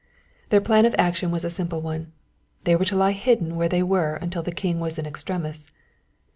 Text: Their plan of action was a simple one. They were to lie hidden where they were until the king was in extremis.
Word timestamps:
Their 0.49 0.61
plan 0.61 0.87
of 0.87 0.95
action 0.97 1.29
was 1.29 1.43
a 1.43 1.51
simple 1.51 1.79
one. 1.79 2.11
They 2.63 2.75
were 2.75 2.85
to 2.85 2.95
lie 2.95 3.11
hidden 3.11 3.55
where 3.55 3.69
they 3.69 3.83
were 3.83 4.15
until 4.15 4.41
the 4.41 4.51
king 4.51 4.79
was 4.79 4.97
in 4.97 5.05
extremis. 5.05 5.67